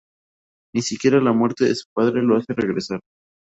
[0.73, 3.01] Ni siquiera la muerte de su padre lo hace regresar.